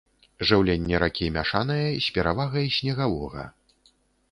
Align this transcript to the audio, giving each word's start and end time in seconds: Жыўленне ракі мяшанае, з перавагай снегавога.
Жыўленне 0.51 1.01
ракі 1.03 1.27
мяшанае, 1.35 1.85
з 2.07 2.17
перавагай 2.17 2.65
снегавога. 2.79 3.49